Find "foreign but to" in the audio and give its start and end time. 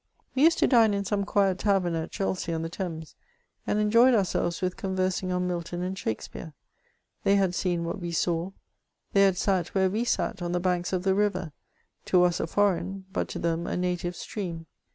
12.47-13.37